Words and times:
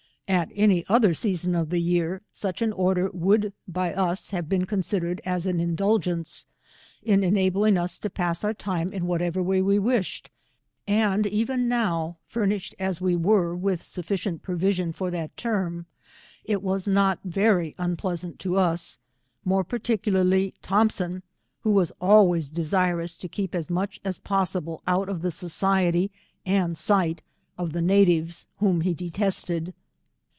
At 0.27 0.47
any 0.55 0.85
other 0.87 1.13
season 1.13 1.55
of 1.55 1.69
the 1.71 1.81
year 1.81 2.21
such 2.31 2.61
an 2.61 2.71
order 2.71 3.09
would 3.11 3.51
by 3.67 3.93
us 3.93 4.29
have 4.29 4.47
been 4.47 4.65
considered 4.65 5.19
as 5.25 5.45
an 5.45 5.57
indul 5.57 5.99
gence, 5.99 6.45
in 7.03 7.21
enabling 7.21 7.77
us 7.77 7.97
to 7.97 8.09
pass, 8.09 8.41
our 8.45 8.53
time 8.53 8.93
in 8.93 9.07
whatever 9.07 9.43
120 9.43 9.49
way 9.49 9.61
we 9.67 9.77
wished, 9.93 10.29
and 10.87 11.27
even 11.27 11.67
now, 11.67 12.15
famished 12.29 12.73
as 12.79 13.01
we 13.01 13.13
were, 13.17 13.53
with 13.53 13.83
sufficient 13.83 14.41
provision 14.41 14.93
for 14.93 15.11
that 15.11 15.35
term, 15.35 15.85
it 16.45 16.61
was 16.61 16.85
Dot 16.85 17.19
very 17.25 17.75
unpleasant 17.77 18.39
to 18.39 18.55
us, 18.55 18.99
more 19.43 19.65
particalarly 19.65 20.53
Thompson, 20.61 21.23
who 21.59 21.71
was 21.71 21.91
always 21.99 22.49
desirous 22.49 23.17
to 23.17 23.27
keep 23.27 23.53
as 23.53 23.69
much 23.69 23.99
as 24.05 24.17
possible 24.19 24.81
out 24.87 25.09
of 25.09 25.23
the 25.23 25.31
society 25.31 26.09
and 26.45 26.77
sight 26.77 27.21
of 27.57 27.73
the 27.73 27.81
natives, 27.81 28.45
whom 28.59 28.79
he 28.79 28.93
detested. 28.93 29.73